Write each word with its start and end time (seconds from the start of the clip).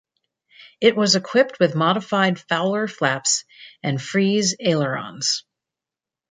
It 0.81 0.95
was 0.95 1.15
equipped 1.15 1.59
with 1.59 1.75
modified 1.75 2.39
Fowler 2.39 2.87
flaps 2.87 3.45
and 3.83 4.01
Frise 4.01 4.55
ailerons. 4.59 5.43